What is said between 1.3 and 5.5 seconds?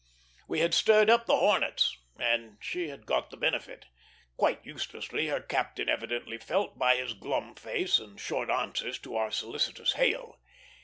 hornets, and she had got the benefit; quite uselessly, her